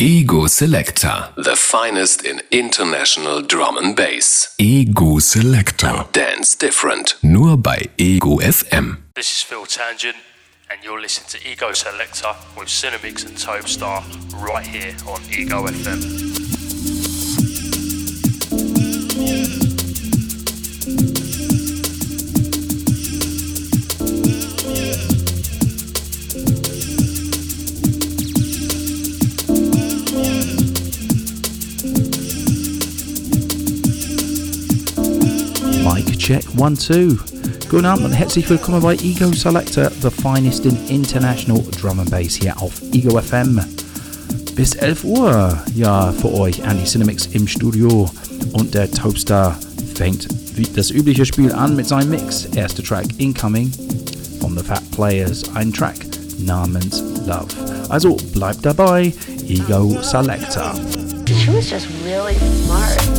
Ego 0.00 0.46
Selector. 0.46 1.30
The 1.34 1.56
finest 1.56 2.24
in 2.24 2.40
international 2.52 3.42
drum 3.42 3.76
and 3.76 3.96
bass. 3.96 4.54
Ego 4.56 5.18
Selector. 5.18 6.06
Dance 6.12 6.54
different. 6.54 7.16
Nur 7.20 7.56
bei 7.56 7.88
Ego 7.96 8.38
FM. 8.38 8.98
This 9.16 9.28
is 9.28 9.42
Phil 9.42 9.66
Tangent, 9.66 10.14
and 10.70 10.84
you're 10.84 11.00
listening 11.00 11.28
to 11.30 11.50
Ego 11.50 11.72
Selector 11.72 12.32
with 12.56 12.68
Cinemix 12.68 13.26
and 13.26 13.36
Tobestar 13.36 14.04
right 14.40 14.64
here 14.64 14.94
on 15.08 15.20
Ego 15.36 15.66
FM. 15.66 16.47
Check. 36.28 36.44
One, 36.58 36.76
two. 36.76 37.16
Guten 37.70 37.86
Abend 37.86 38.04
und 38.04 38.12
herzlich 38.12 38.50
willkommen 38.50 38.82
bei 38.82 38.94
Ego 38.96 39.32
Selector, 39.32 39.90
the 40.02 40.10
finest 40.10 40.66
in 40.66 40.76
international 40.88 41.64
drum 41.80 42.00
and 42.00 42.10
bass 42.10 42.34
hier 42.34 42.54
auf 42.60 42.82
Ego 42.92 43.18
FM. 43.18 43.58
Bis 44.54 44.74
11 44.74 45.04
Uhr, 45.04 45.58
ja, 45.74 46.12
für 46.12 46.30
euch 46.34 46.58
Andy 46.58 46.84
Cinemix 46.84 47.30
im 47.32 47.48
Studio 47.48 48.10
und 48.52 48.74
der 48.74 48.90
Topstar 48.90 49.58
fängt 49.94 50.28
das 50.76 50.90
übliche 50.90 51.24
Spiel 51.24 51.50
an 51.50 51.74
mit 51.74 51.88
seinem 51.88 52.10
Mix. 52.10 52.44
Erster 52.54 52.82
Track 52.82 53.06
Incoming 53.16 53.72
von 54.40 54.54
The 54.54 54.62
Fat 54.62 54.82
Players, 54.90 55.44
ein 55.54 55.72
Track 55.72 55.96
namens 56.40 57.02
Love. 57.26 57.48
Also 57.88 58.18
bleibt 58.34 58.66
dabei, 58.66 59.14
Ego 59.46 59.96
Selector. 60.02 60.74
She 61.26 61.50
was 61.54 61.70
just 61.70 61.86
really 62.04 62.36
smart. 62.66 63.17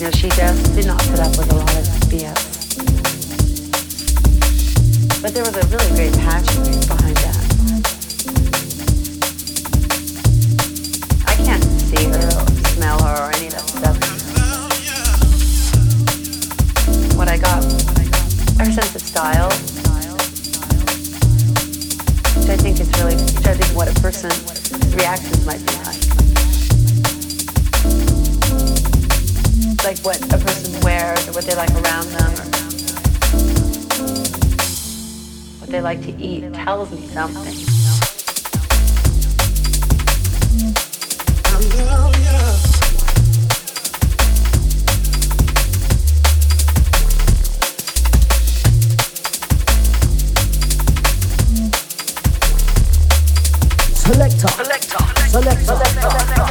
You 0.00 0.06
know, 0.06 0.12
she 0.12 0.30
just 0.30 0.74
did 0.74 0.86
not 0.86 0.98
put 0.98 1.20
up 1.20 1.36
with 1.36 1.52
a 1.52 1.56
lot 1.56 1.76
of 1.76 1.84
BS. 2.08 2.40
But 5.20 5.34
there 5.34 5.44
was 5.44 5.54
a 5.54 5.66
really 5.66 5.90
great 5.94 6.14
passion 6.24 6.62
behind 6.88 7.16
that. 7.18 7.36
I 11.26 11.34
can't 11.44 11.62
see 11.62 12.06
her 12.06 12.16
or 12.16 12.48
smell 12.72 12.98
her 13.04 13.14
or 13.26 13.30
any 13.36 13.48
of 13.48 13.52
that 13.52 13.68
stuff. 13.68 13.98
What 17.18 17.28
I 17.28 17.36
got, 17.36 17.62
her 18.58 18.72
sense 18.72 18.94
of 18.94 19.02
style, 19.02 19.50
which 22.40 22.48
I 22.48 22.56
think 22.56 22.80
is 22.80 22.88
really 23.02 23.18
judging 23.42 23.76
what 23.76 23.94
a 23.94 24.00
person's 24.00 24.94
reactions 24.94 25.44
might 25.44 25.60
be 25.66 25.79
like. 29.90 30.04
what 30.04 30.22
a 30.32 30.38
person 30.38 30.80
wears 30.82 31.28
or 31.28 31.32
what 31.32 31.44
they 31.44 31.56
like 31.56 31.70
around 31.70 32.06
them 32.10 32.32
or 32.32 32.44
what 35.58 35.68
they 35.68 35.80
like 35.80 36.00
to 36.02 36.16
eat 36.16 36.52
tells 36.54 36.90
me 36.92 37.08
something. 37.08 37.54
Selector. 53.96 54.48
Selector. 54.48 54.98
Selector. 55.28 55.64
Selector. 55.64 56.50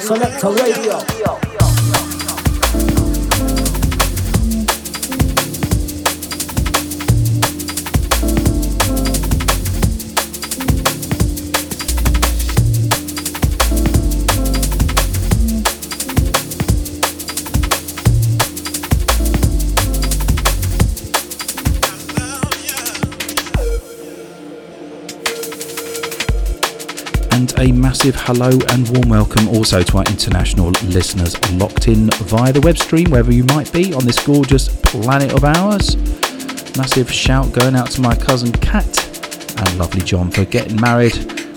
Selector 0.00 0.50
radio. 0.50 0.98
a 0.98 1.07
massive 28.08 28.26
hello 28.26 28.58
and 28.70 28.88
warm 28.88 29.10
welcome 29.10 29.46
also 29.48 29.82
to 29.82 29.98
our 29.98 30.04
international 30.04 30.70
listeners 30.84 31.38
locked 31.52 31.88
in 31.88 32.08
via 32.24 32.50
the 32.50 32.60
web 32.62 32.78
stream, 32.78 33.10
wherever 33.10 33.30
you 33.30 33.44
might 33.44 33.70
be 33.70 33.92
on 33.92 34.02
this 34.02 34.24
gorgeous 34.24 34.68
planet 34.84 35.30
of 35.34 35.44
ours. 35.44 35.94
Massive 36.74 37.12
shout 37.12 37.52
going 37.52 37.76
out 37.76 37.90
to 37.90 38.00
my 38.00 38.16
cousin 38.16 38.50
Kat 38.50 38.86
and 39.58 39.78
lovely 39.78 40.00
John 40.00 40.30
for 40.30 40.46
getting 40.46 40.80
married. 40.80 41.14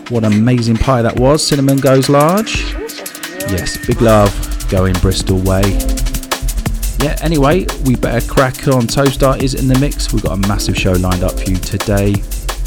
What 0.10 0.26
an 0.26 0.34
amazing 0.34 0.76
pie 0.76 1.02
that 1.02 1.18
was. 1.18 1.42
Cinnamon 1.48 1.78
goes 1.78 2.10
large. 2.10 2.74
Yes, 3.48 3.78
big 3.88 4.02
love 4.02 4.34
going 4.70 4.94
Bristol 4.96 5.40
way. 5.40 5.62
Yeah, 7.00 7.16
anyway, 7.22 7.66
we 7.86 7.96
better 7.96 8.28
crack 8.28 8.68
on. 8.68 8.88
Toaster 8.88 9.38
is 9.42 9.54
in 9.54 9.70
the 9.70 9.80
mix. 9.80 10.12
We've 10.12 10.24
got 10.24 10.34
a 10.34 10.48
massive 10.50 10.76
show 10.76 10.92
lined 10.92 11.24
up 11.24 11.40
for 11.40 11.50
you 11.50 11.56
today. 11.56 12.12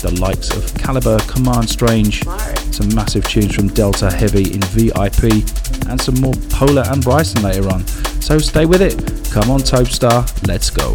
The 0.04 0.18
likes 0.20 0.54
of 0.56 0.74
Calibre, 0.74 1.18
Command 1.26 1.68
Strange, 1.68 2.26
some 2.74 2.92
massive 2.94 3.26
tunes 3.28 3.54
from 3.54 3.68
Delta 3.68 4.12
Heavy 4.12 4.52
in 4.52 4.60
VIP, 4.60 5.44
and 5.88 6.00
some 6.00 6.20
more 6.20 6.34
Polar 6.50 6.84
and 6.88 7.02
Bryson 7.02 7.42
later 7.42 7.68
on. 7.68 7.86
So 8.20 8.38
stay 8.38 8.66
with 8.66 8.82
it. 8.82 8.96
Come 9.32 9.50
on, 9.50 9.60
Topestar, 9.60 10.26
let's 10.46 10.70
go. 10.70 10.94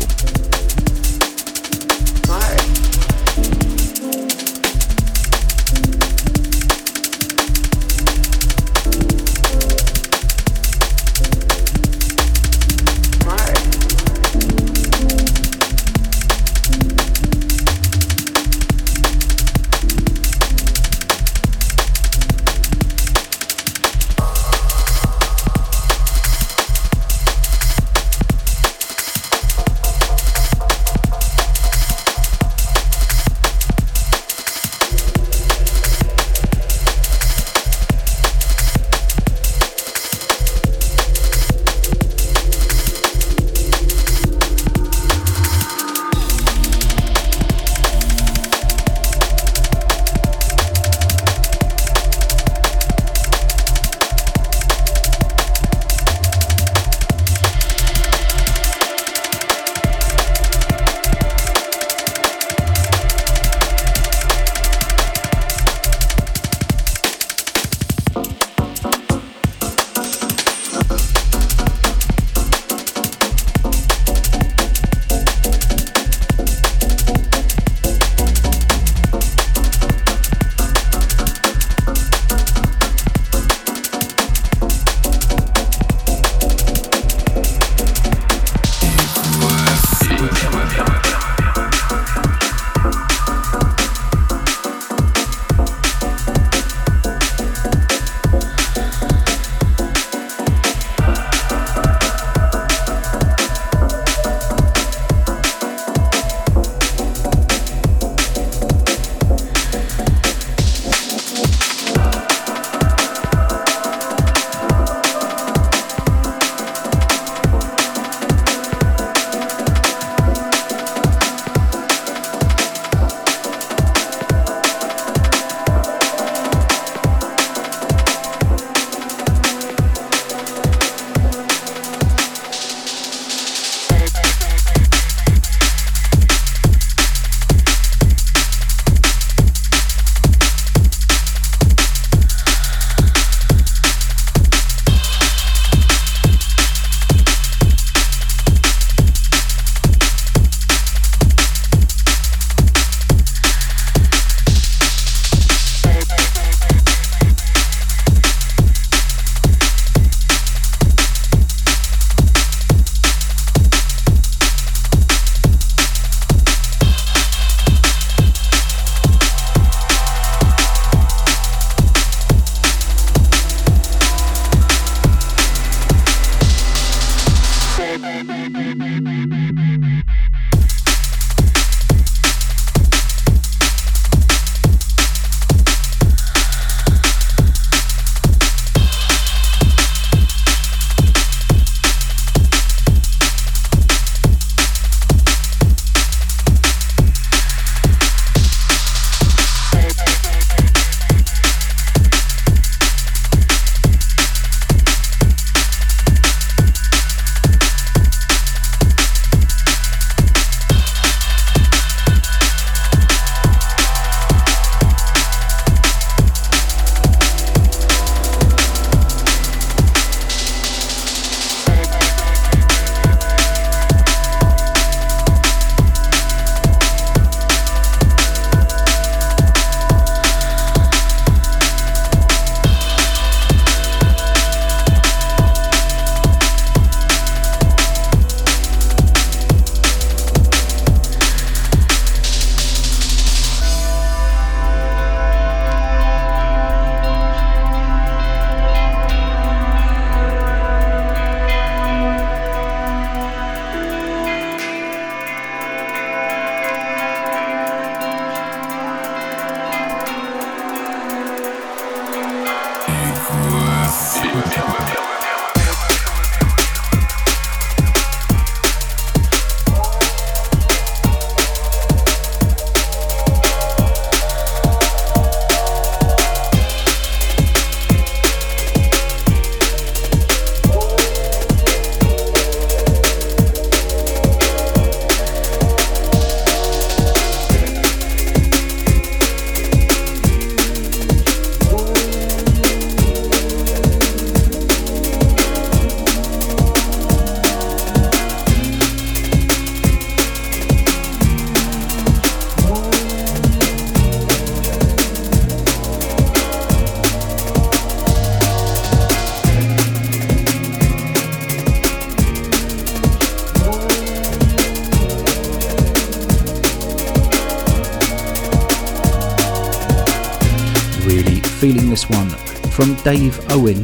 Dave 323.10 323.40
Owen 323.50 323.84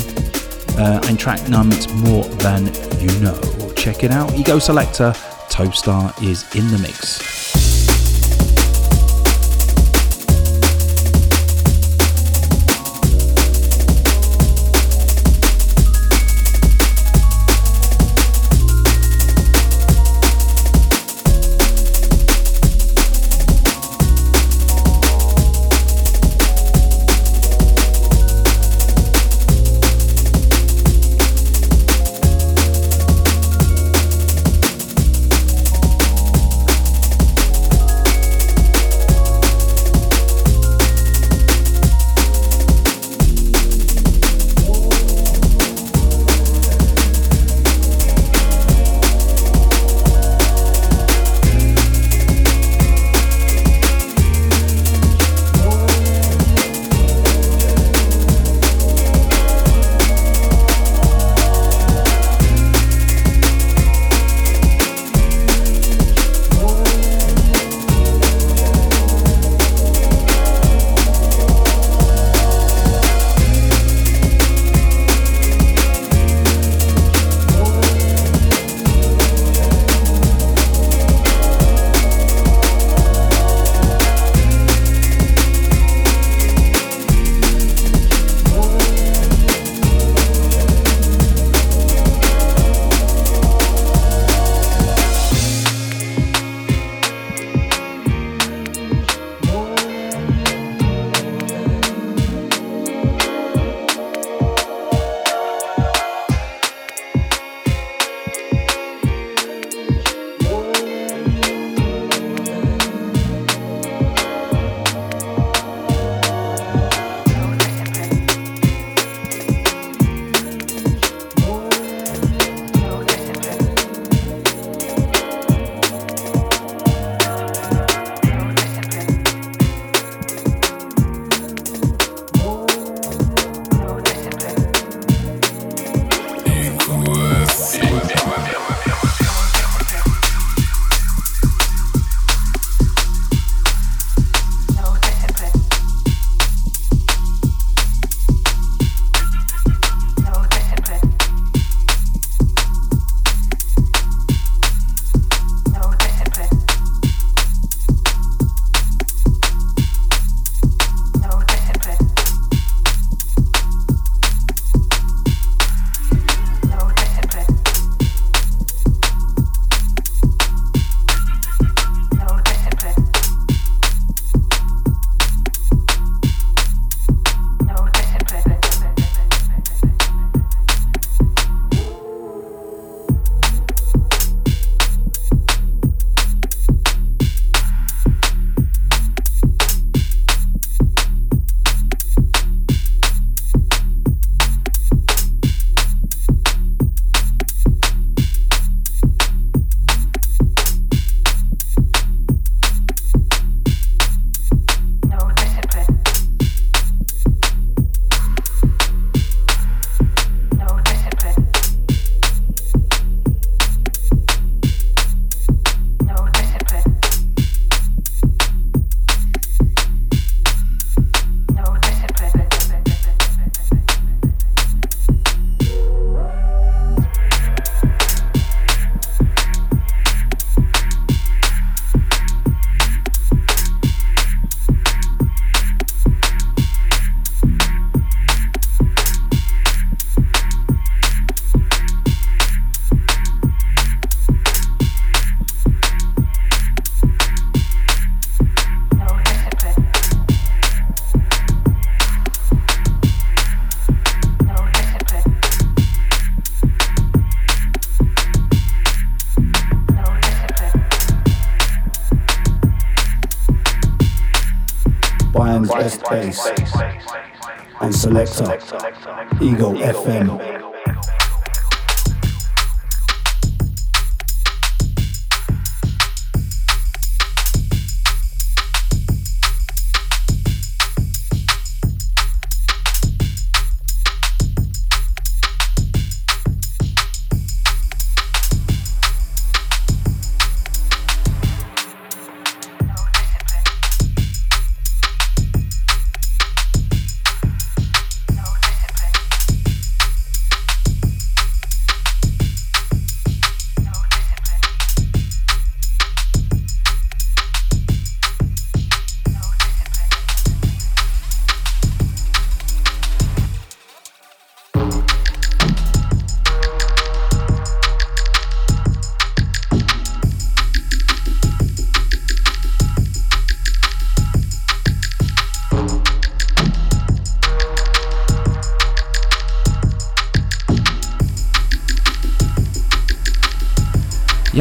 uh, 0.77 1.01
and 1.05 1.17
track 1.17 1.49
Numbed 1.49 1.91
More 1.95 2.25
Than 2.25 2.67
You 2.99 3.09
Know. 3.21 3.73
Check 3.75 4.03
it 4.03 4.11
out. 4.11 4.31
Ego 4.35 4.59
Selector, 4.59 5.13
Topstar 5.49 6.13
is 6.23 6.43
in 6.55 6.69
the 6.69 6.77
mix. 6.77 7.34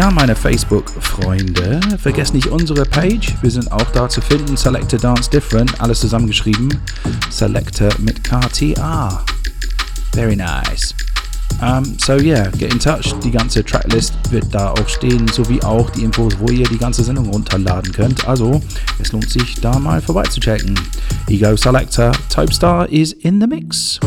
Ja, 0.04 0.10
meine 0.10 0.36
Facebook-Freunde, 0.36 1.80
vergesst 1.96 2.34
nicht 2.34 2.48
unsere 2.48 2.84
Page. 2.84 3.34
Wir 3.40 3.50
sind 3.50 3.72
auch 3.72 3.90
da 3.92 4.06
zu 4.06 4.20
finden. 4.20 4.54
Selector 4.54 4.98
Dance 4.98 5.30
Different, 5.30 5.80
alles 5.80 6.00
zusammengeschrieben. 6.00 6.68
Selector 7.30 7.88
mit 8.00 8.22
KTA. 8.22 9.24
Very 10.12 10.36
nice. 10.36 10.94
Um, 11.62 11.96
so 11.98 12.18
yeah, 12.18 12.50
get 12.58 12.74
in 12.74 12.78
touch. 12.78 13.14
Die 13.20 13.30
ganze 13.30 13.64
Tracklist 13.64 14.12
wird 14.30 14.54
da 14.54 14.72
auch 14.72 14.88
stehen, 14.90 15.26
sowie 15.28 15.62
auch 15.62 15.88
die 15.88 16.02
Infos, 16.02 16.34
wo 16.38 16.52
ihr 16.52 16.68
die 16.68 16.76
ganze 16.76 17.02
Sendung 17.02 17.30
runterladen 17.30 17.90
könnt. 17.90 18.28
Also, 18.28 18.60
es 19.00 19.10
lohnt 19.10 19.30
sich 19.30 19.54
da 19.62 19.78
mal 19.78 20.02
vorbeizuchecken. 20.02 20.78
Ego 21.30 21.56
Selector, 21.56 22.12
Topestar 22.28 22.86
is 22.90 23.14
in 23.14 23.40
the 23.40 23.46
mix. 23.46 23.98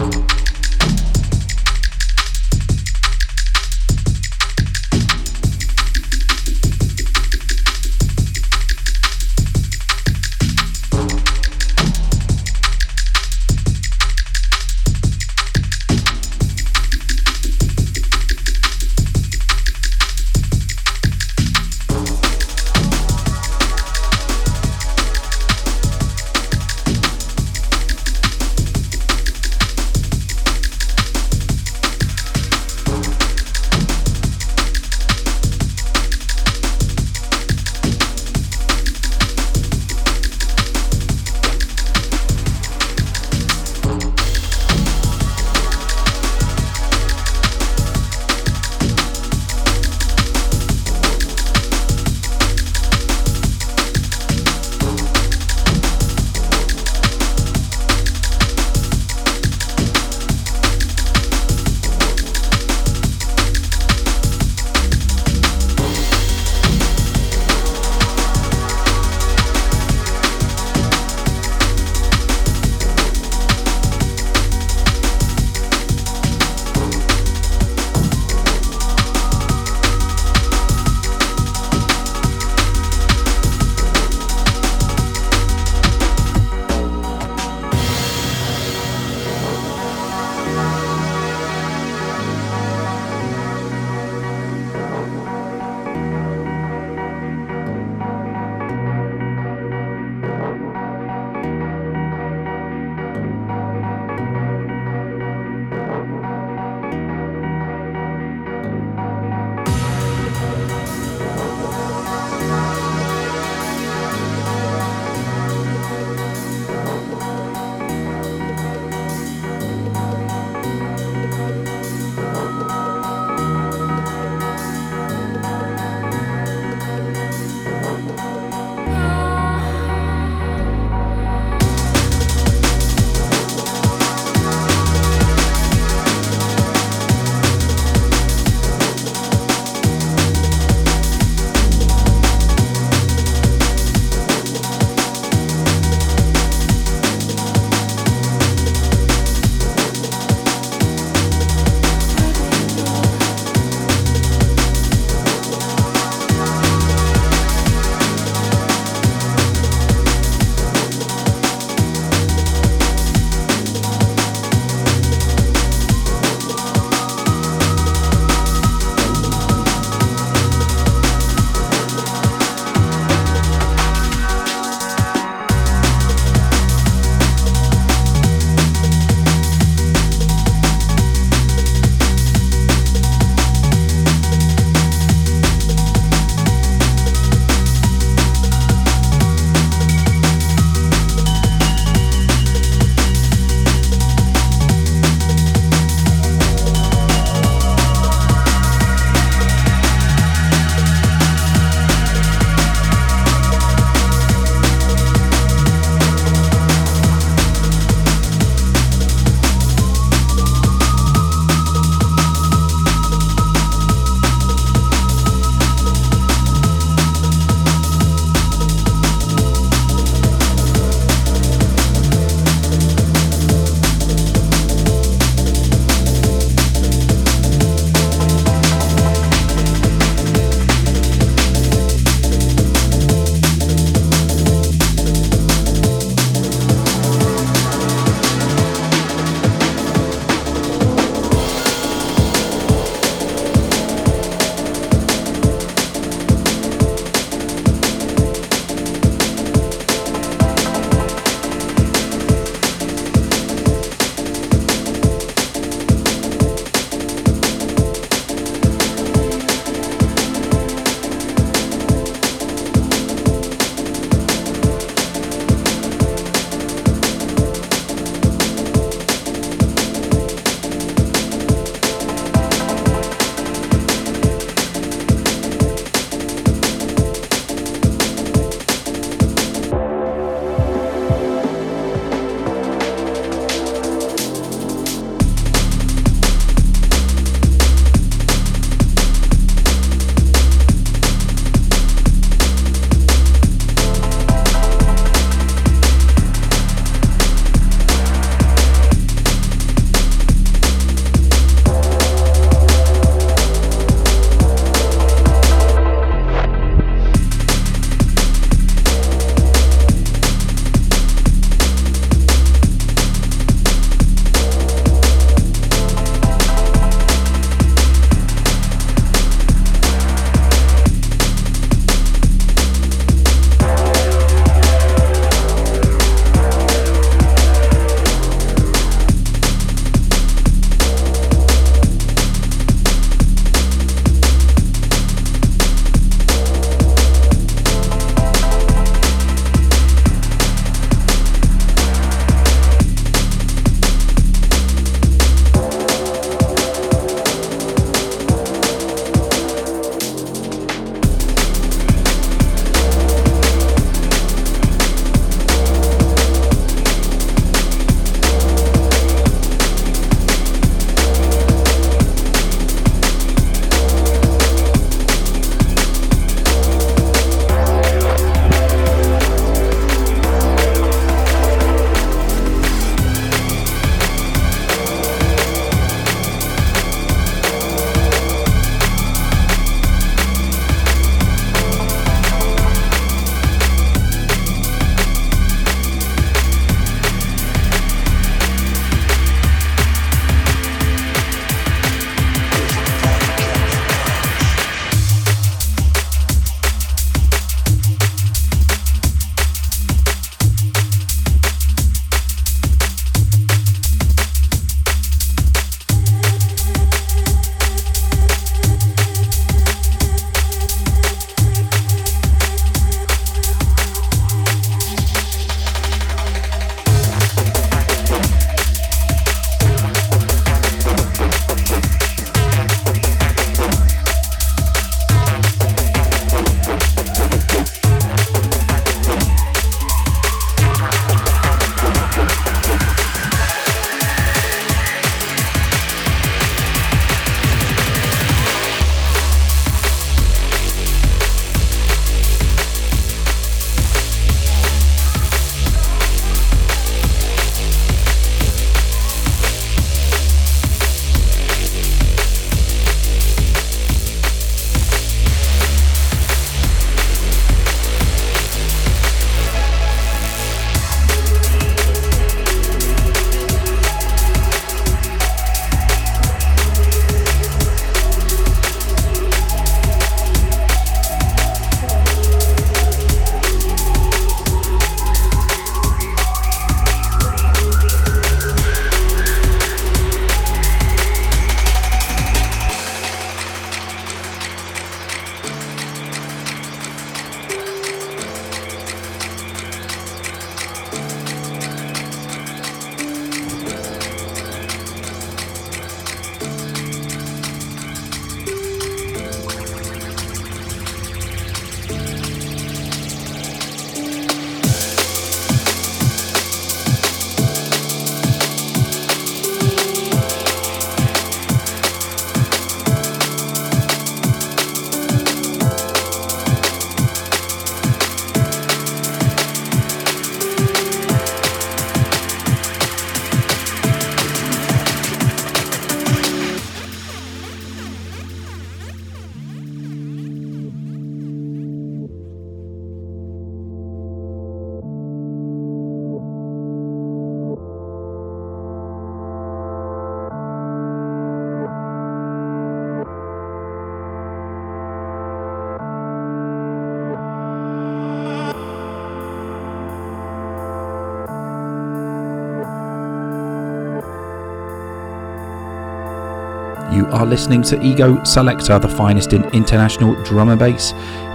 Are 557.18 557.26
listening 557.26 557.64
to 557.64 557.82
Ego 557.82 558.24
Selector, 558.24 558.78
the 558.78 558.88
finest 558.88 559.34
in 559.34 559.44
international 559.46 560.14
drum 560.24 560.50
and 560.50 560.60
bass, 560.60 560.92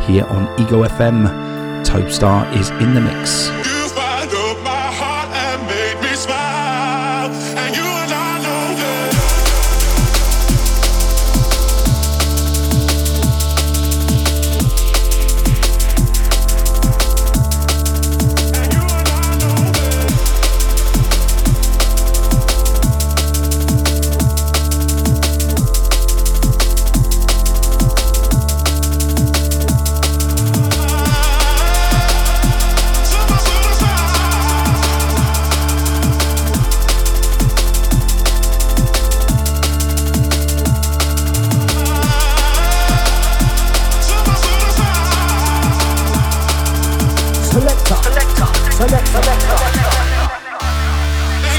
here 0.07 0.25
on 0.27 0.45
Ego 0.61 0.85
FM. 0.85 1.27
Topstar 1.85 2.51
is 2.57 2.71
in 2.71 2.95
the 2.95 3.01
mix. 3.01 3.71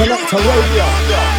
Yes, 0.06 1.33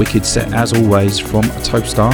wicked 0.00 0.24
set 0.24 0.50
as 0.54 0.72
always 0.72 1.18
from 1.18 1.42
Topstar. 1.62 2.10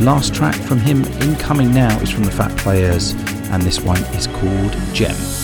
Last 0.00 0.34
track 0.34 0.54
from 0.54 0.78
him 0.78 1.04
incoming 1.20 1.70
now 1.74 2.00
is 2.00 2.08
from 2.08 2.24
the 2.24 2.30
Fat 2.30 2.56
Players, 2.56 3.12
and 3.50 3.62
this 3.62 3.78
one 3.78 4.02
is 4.14 4.26
called 4.26 4.72
Gem. 4.94 5.43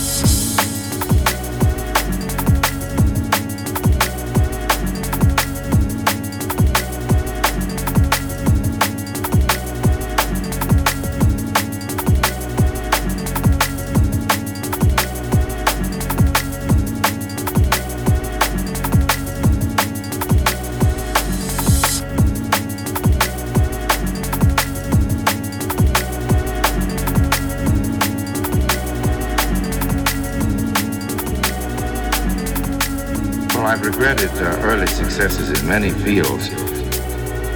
Many 35.79 35.89
fields. 35.89 36.49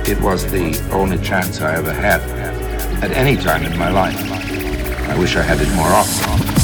It 0.07 0.17
was 0.21 0.49
the 0.49 0.79
only 0.93 1.17
chance 1.17 1.59
I 1.59 1.75
ever 1.75 1.91
had 1.91 2.21
at 3.03 3.11
any 3.11 3.35
time 3.35 3.65
in 3.65 3.77
my 3.77 3.89
life. 3.89 4.17
I 5.09 5.19
wish 5.19 5.35
I 5.35 5.41
had 5.41 5.59
it 5.59 5.69
more 5.75 5.89
often. 5.89 6.54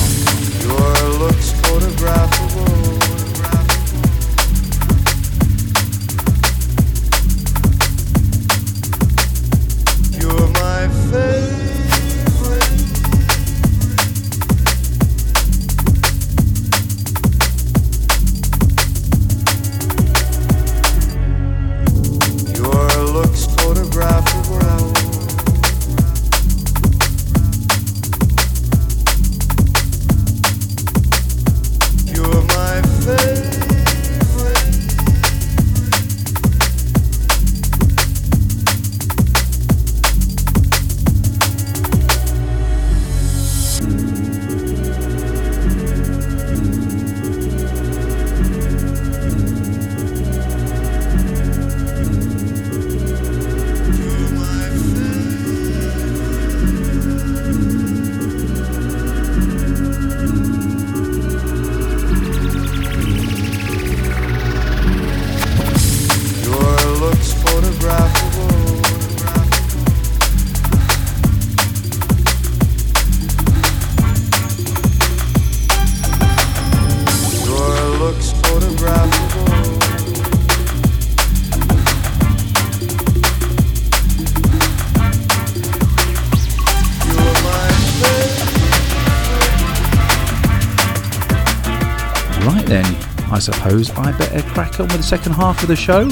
Suppose 93.41 93.89
I 93.91 94.11
better 94.17 94.41
crack 94.49 94.79
on 94.79 94.87
with 94.87 94.97
the 94.97 95.03
second 95.03 95.33
half 95.33 95.61
of 95.61 95.67
the 95.67 95.75
show. 95.75 96.07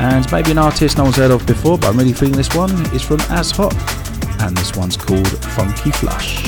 And 0.00 0.30
maybe 0.32 0.52
an 0.52 0.58
artist 0.58 0.96
no 0.96 1.04
one's 1.04 1.16
heard 1.16 1.30
of 1.30 1.46
before, 1.46 1.78
but 1.78 1.88
I'm 1.88 1.98
really 1.98 2.12
feeling 2.12 2.34
this 2.34 2.54
one. 2.54 2.70
is 2.94 3.02
from 3.02 3.20
As 3.28 3.50
Hot, 3.52 3.74
and 4.42 4.56
this 4.56 4.74
one's 4.76 4.96
called 4.96 5.28
Funky 5.28 5.90
Flush. 5.90 6.44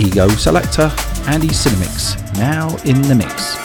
Ego 0.00 0.28
Selector, 0.28 0.92
Andy 1.26 1.48
Cinemix, 1.48 2.16
now 2.34 2.68
in 2.84 3.00
the 3.02 3.14
mix. 3.14 3.61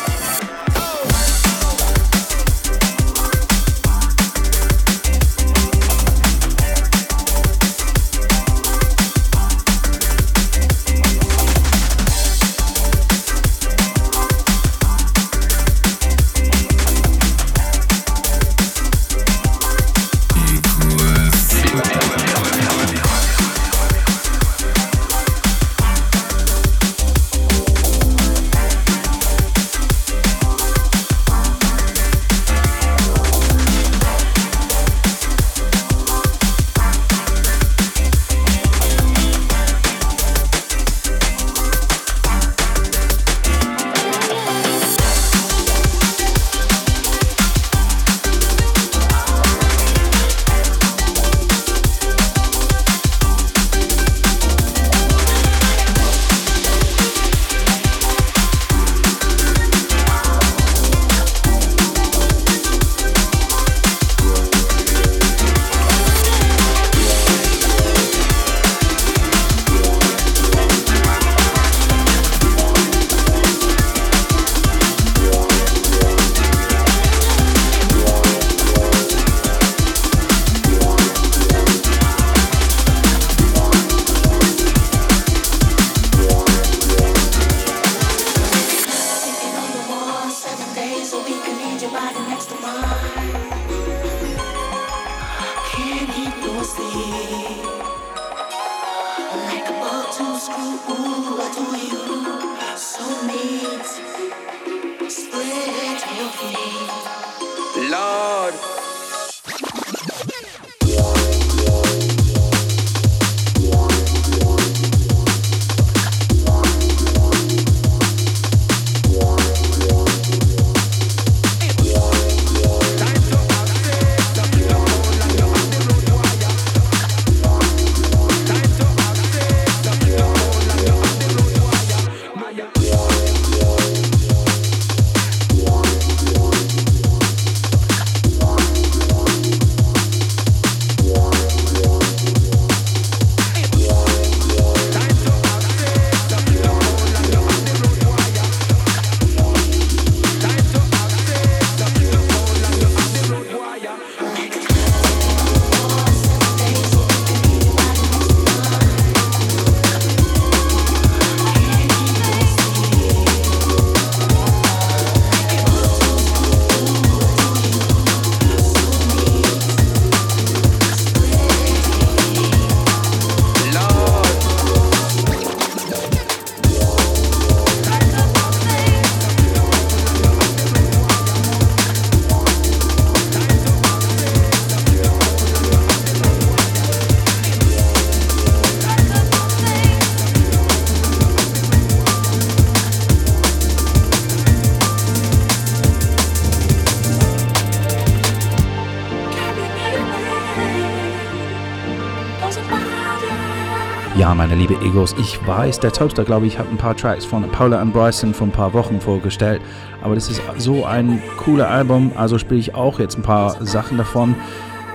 Meine 204.38 204.54
liebe 204.54 204.76
Egos, 204.86 205.16
ich 205.20 205.46
weiß, 205.48 205.80
der 205.80 205.92
Toaster, 205.92 206.24
glaube 206.24 206.46
ich, 206.46 206.60
hat 206.60 206.70
ein 206.70 206.78
paar 206.78 206.96
Tracks 206.96 207.26
von 207.26 207.42
Paula 207.50 207.82
und 207.82 207.92
Bryson 207.92 208.36
vor 208.36 208.46
ein 208.46 208.52
paar 208.52 208.72
Wochen 208.72 209.02
vorgestellt. 209.02 209.60
Aber 210.04 210.14
das 210.14 210.30
ist 210.30 210.40
so 210.58 210.86
ein 210.86 211.20
cooler 211.38 211.68
Album, 211.68 212.12
also 212.16 212.38
spiele 212.38 212.60
ich 212.60 212.76
auch 212.76 213.00
jetzt 213.00 213.18
ein 213.18 213.24
paar 213.24 213.58
Sachen 213.66 213.98
davon. 213.98 214.36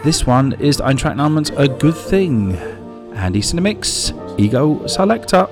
This 0.04 0.28
one 0.28 0.54
ist 0.54 0.80
ein 0.80 0.96
Track 0.96 1.16
namens 1.16 1.54
A 1.56 1.66
Good 1.66 1.96
Thing. 2.08 2.56
Andy's 3.16 3.50
in 3.50 3.58
the 3.58 3.62
Mix, 3.62 4.14
Ego 4.38 4.80
Selector. 4.86 5.48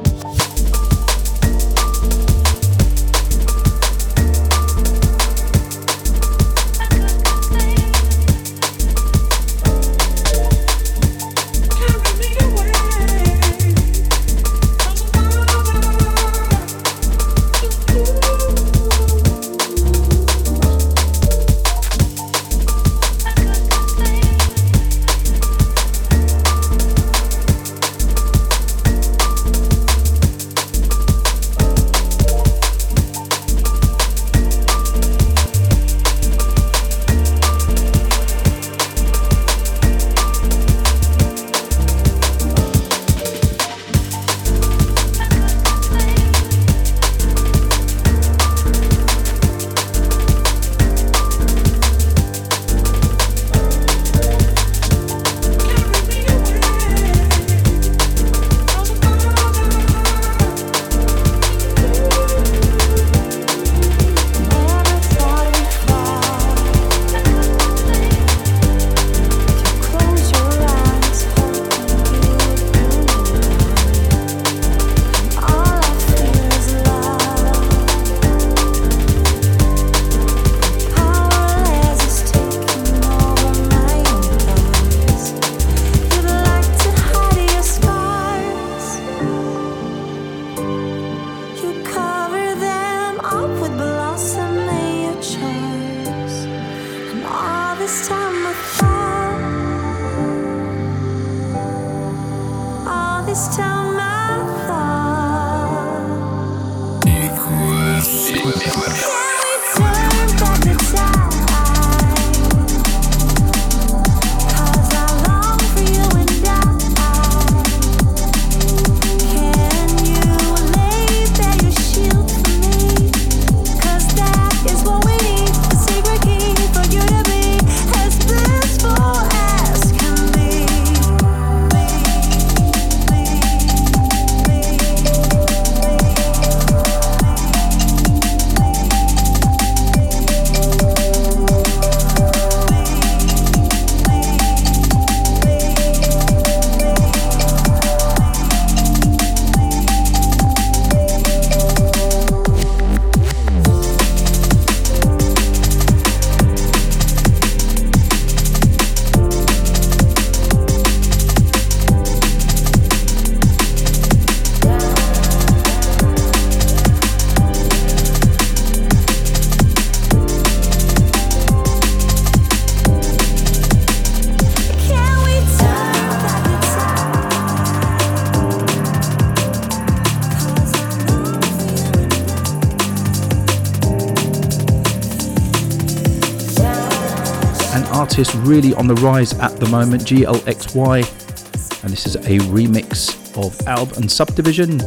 Artist 187.92 188.34
really 188.36 188.74
on 188.74 188.86
the 188.86 188.94
rise 188.96 189.32
at 189.38 189.58
the 189.60 189.66
moment, 189.66 190.02
GLXY, 190.02 191.84
and 191.84 191.92
this 191.92 192.06
is 192.06 192.16
a 192.16 192.38
remix 192.50 193.16
of 193.36 193.66
Alb 193.66 193.92
and 193.96 194.10
Subdivision, 194.10 194.80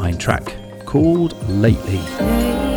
ein 0.00 0.18
track 0.18 0.54
called 0.84 1.32
Lately. 1.48 2.73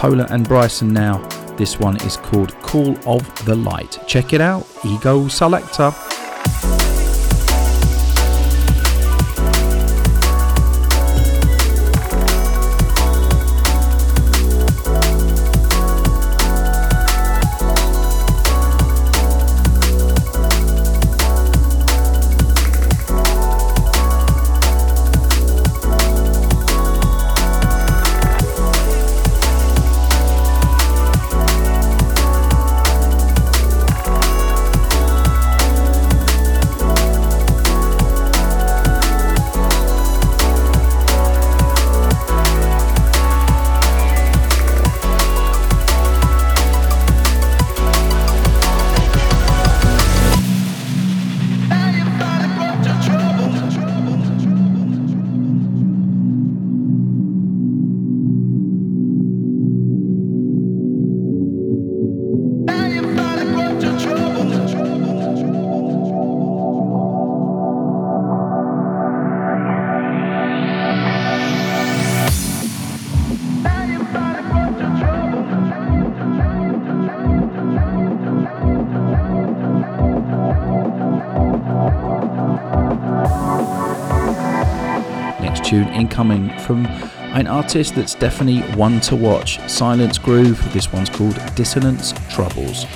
From 0.00 0.12
Pola 0.12 0.26
and 0.30 0.48
Bryson 0.48 0.92
now. 0.92 1.18
This 1.56 1.78
one 1.78 1.96
is 2.04 2.16
called 2.16 2.58
Call 2.62 2.96
of 3.06 3.44
the 3.44 3.54
Light. 3.54 3.98
Check 4.06 4.32
it 4.32 4.40
out, 4.40 4.66
Ego 4.84 5.28
Selector. 5.28 5.92
Tune 85.70 85.86
incoming 85.94 86.50
from 86.58 86.84
an 87.36 87.46
artist 87.46 87.94
that's 87.94 88.16
definitely 88.16 88.60
one 88.74 89.00
to 89.00 89.14
watch 89.14 89.60
Silence 89.70 90.18
Groove. 90.18 90.60
This 90.72 90.92
one's 90.92 91.08
called 91.08 91.40
Dissonance 91.54 92.12
Troubles. 92.28 92.86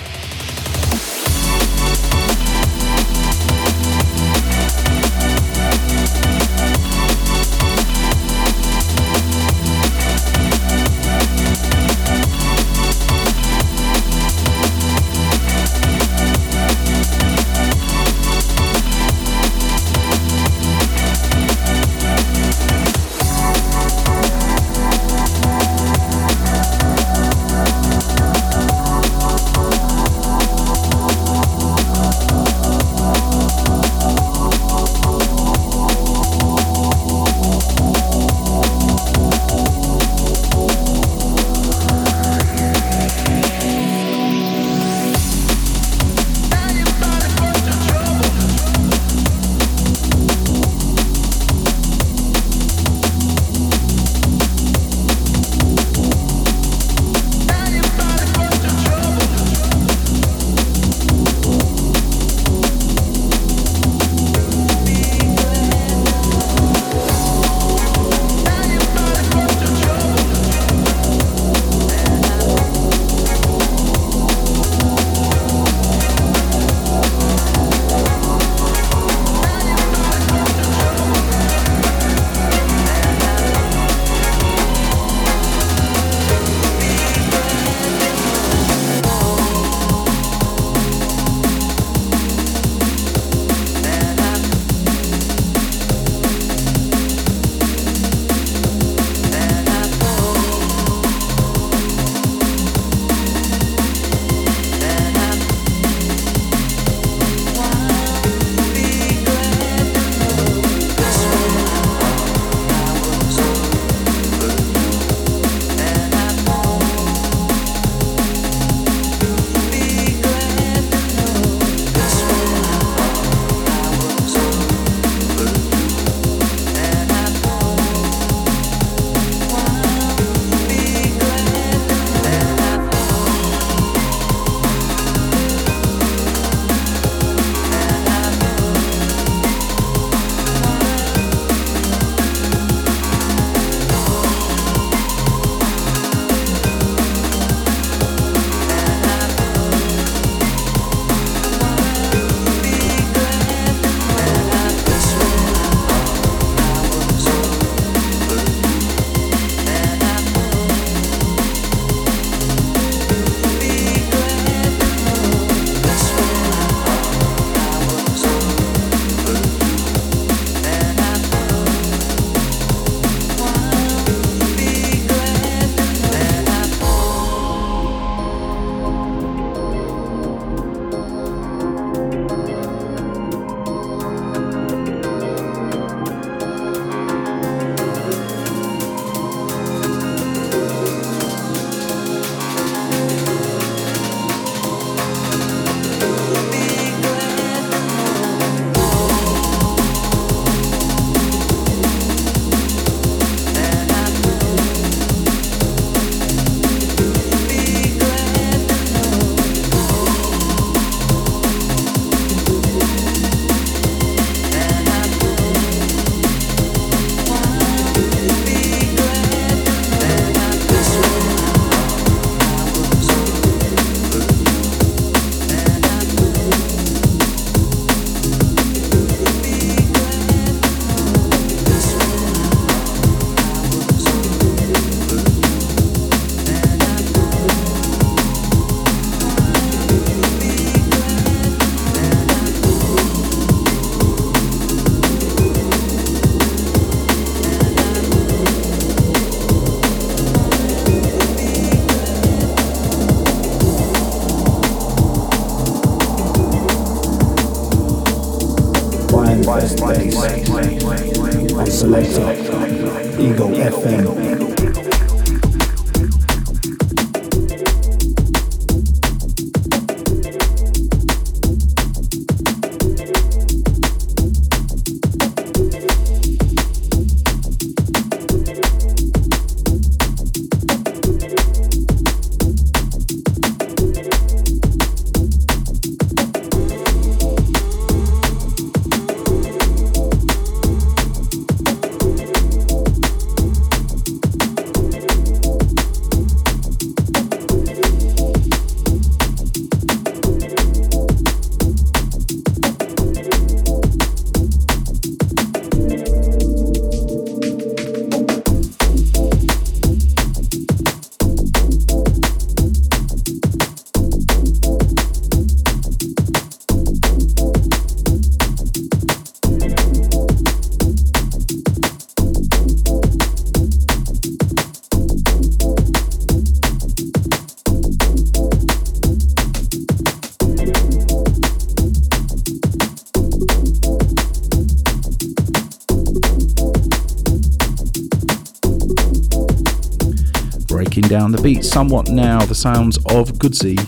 Somewhat 341.63 342.11
now, 342.11 342.45
the 342.45 342.55
sounds 342.55 342.97
of 342.99 343.33
Goodsey, 343.35 343.79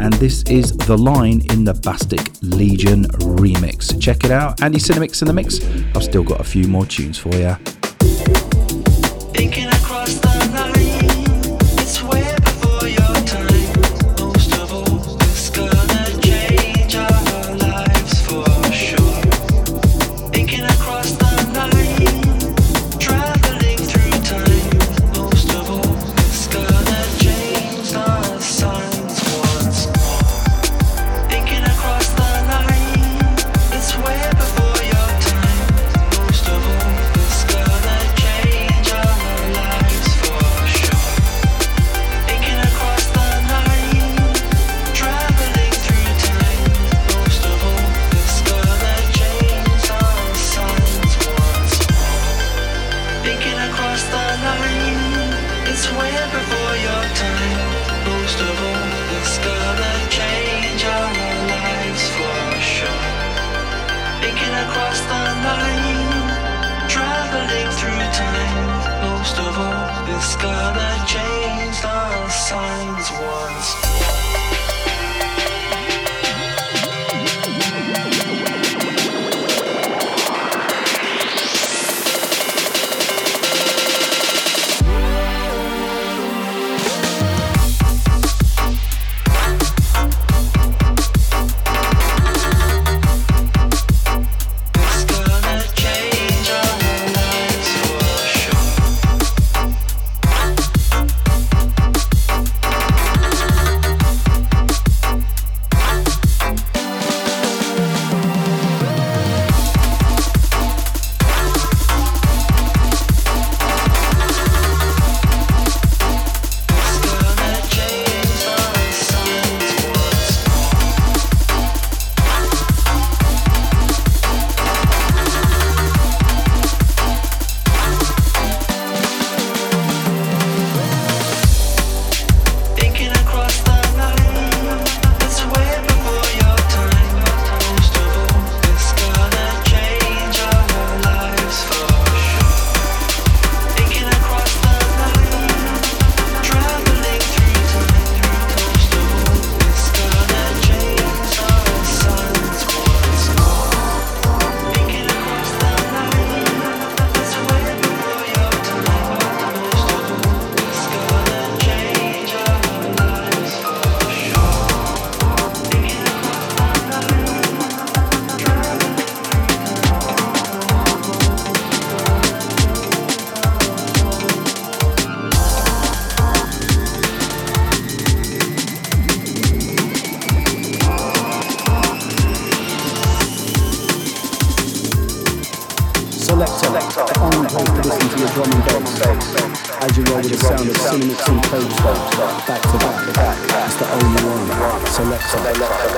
and 0.00 0.12
this 0.14 0.42
is 0.44 0.76
The 0.76 0.96
Line 0.96 1.42
in 1.50 1.64
the 1.64 1.72
Bastic 1.72 2.38
Legion 2.42 3.04
remix. 3.36 4.00
Check 4.00 4.24
it 4.24 4.30
out. 4.30 4.62
Andy 4.62 4.78
Cinemix 4.78 5.22
in 5.22 5.28
the 5.28 5.34
mix. 5.34 5.60
I've 5.94 6.04
still 6.04 6.22
got 6.22 6.40
a 6.40 6.44
few 6.44 6.66
more 6.68 6.86
tunes 6.86 7.18
for 7.18 7.34
you. 7.34 7.56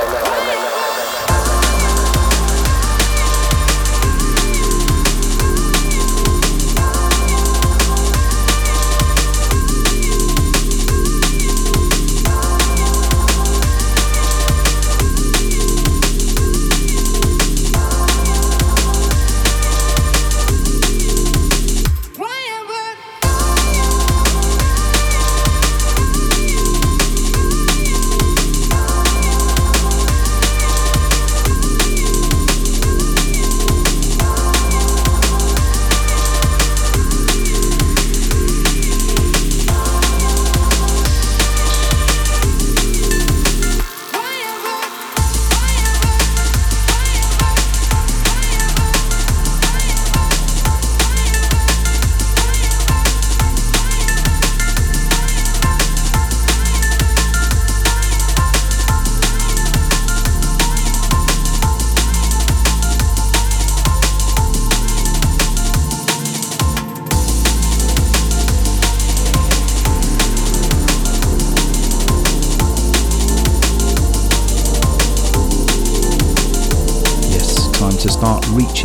no, 0.05 0.21
no, 0.21 0.47
no. 0.47 0.52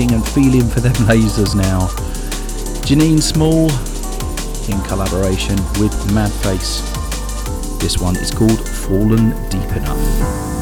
and 0.05 0.25
feeling 0.29 0.67
for 0.67 0.79
them 0.79 0.93
lasers 1.09 1.55
now. 1.55 1.87
Janine 2.85 3.21
Small 3.21 3.71
in 4.69 4.79
collaboration 4.85 5.55
with 5.79 5.91
Madface. 6.11 6.81
This 7.79 7.97
one 7.97 8.15
is 8.17 8.29
called 8.29 8.59
Fallen 8.67 9.31
Deep 9.49 9.75
Enough. 9.75 10.56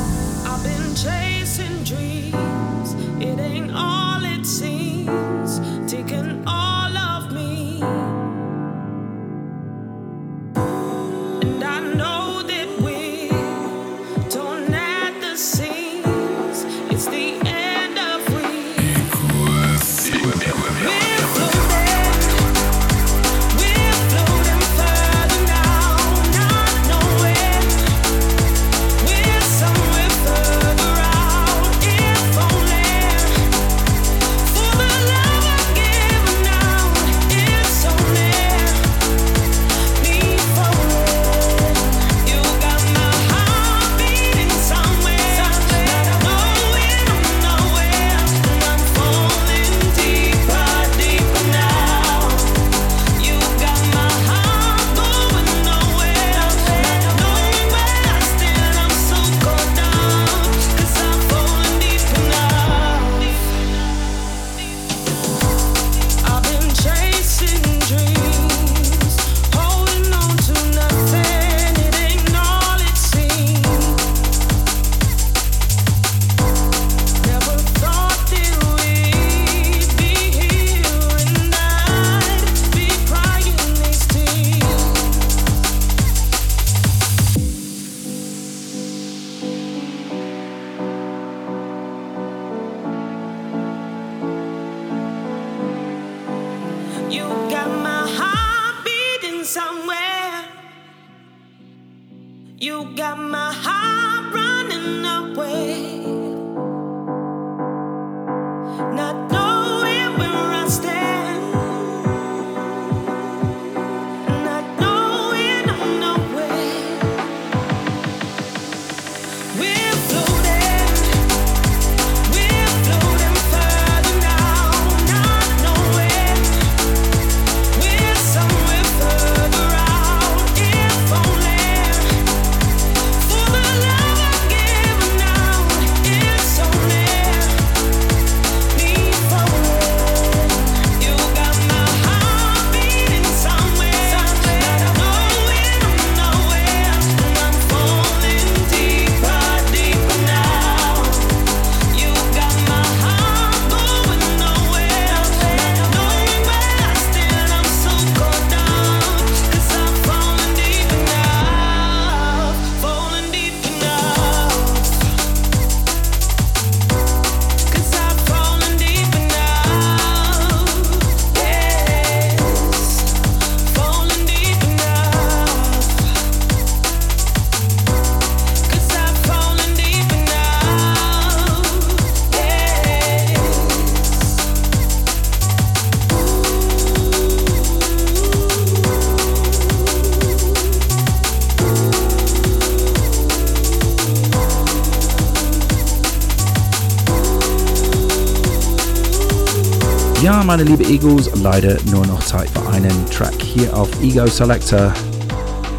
meine 200.58 200.70
liebe 200.70 200.86
Eagles, 200.86 201.30
leider 201.44 201.76
nur 201.92 202.08
noch 202.08 202.24
Zeit 202.24 202.50
für 202.50 202.66
einen 202.70 203.06
Track 203.10 203.42
hier 203.42 203.76
auf 203.76 203.90
Ego 204.02 204.26
Selector, 204.26 204.94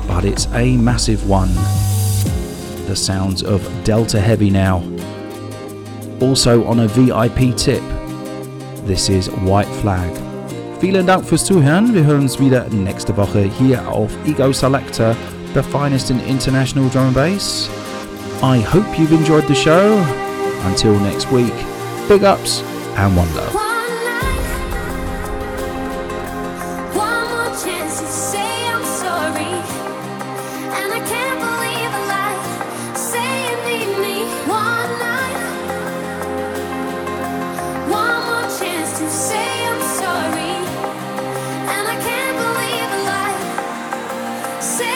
but 0.06 0.22
it's 0.22 0.46
a 0.52 0.66
massive 0.76 1.26
one. 1.26 1.48
The 2.86 2.94
sounds 2.94 3.42
of 3.42 3.62
Delta 3.84 4.18
Heavy 4.18 4.50
now. 4.50 4.82
Also 6.20 6.62
on 6.66 6.80
a 6.80 6.88
VIP 6.88 7.56
tip, 7.56 7.80
this 8.86 9.08
is 9.08 9.30
White 9.46 9.72
Flag. 9.80 10.10
Vielen 10.78 11.06
Dank 11.06 11.24
fürs 11.24 11.46
Zuhören. 11.46 11.94
Wir 11.94 12.04
hören 12.04 12.20
uns 12.20 12.38
wieder 12.38 12.66
nächste 12.68 13.16
Woche 13.16 13.50
hier 13.58 13.88
auf 13.88 14.10
Ego 14.26 14.52
Selector, 14.52 15.16
the 15.54 15.62
finest 15.62 16.10
in 16.10 16.20
international 16.28 16.90
drum 16.90 17.06
and 17.06 17.14
bass. 17.14 17.70
I 18.42 18.60
hope 18.60 18.84
you've 18.98 19.14
enjoyed 19.14 19.48
the 19.48 19.54
show. 19.54 19.96
Until 20.66 20.92
next 21.00 21.32
week, 21.32 21.54
big 22.10 22.24
ups 22.24 22.62
and 22.98 23.16
one 23.16 23.34
love. 23.34 23.55
Say 44.66 44.95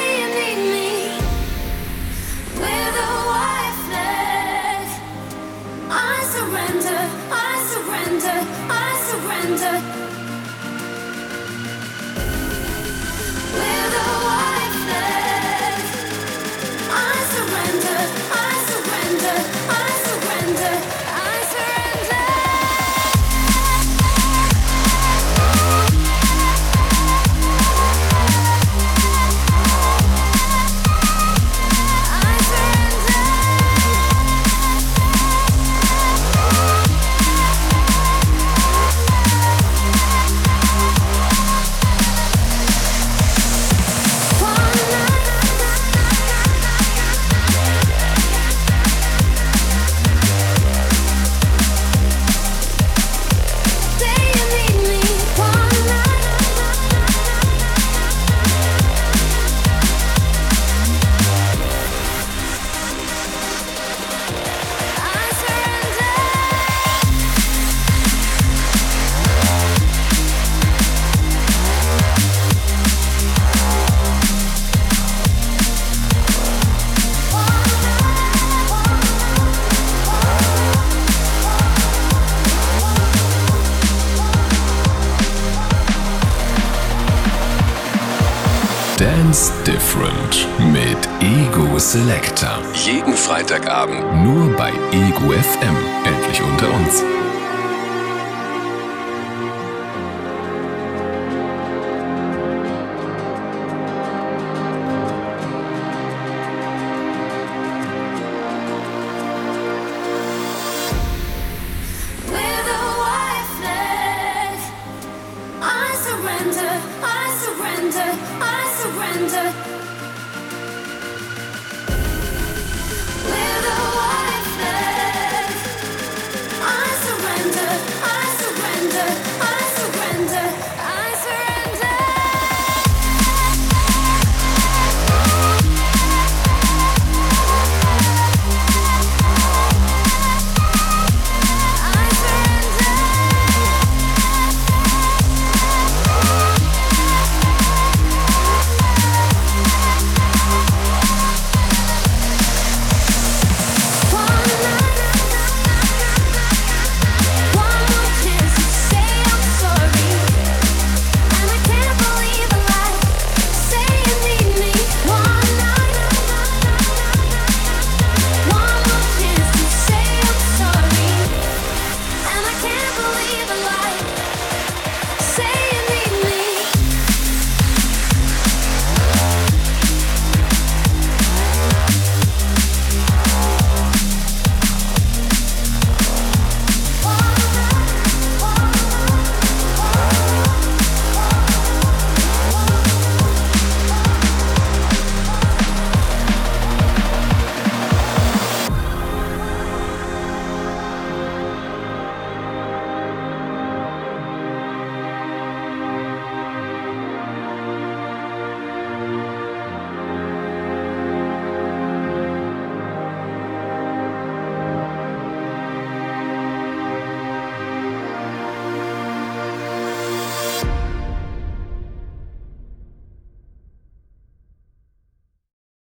Freitagabend 93.51 94.23
Nur 94.23 94.49
bei 94.57 94.71
Ego 94.93 95.33